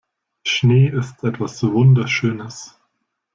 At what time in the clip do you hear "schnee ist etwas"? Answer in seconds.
0.47-1.61